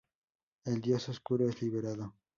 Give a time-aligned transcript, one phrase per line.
[0.65, 2.15] El dios oscuro es liberado.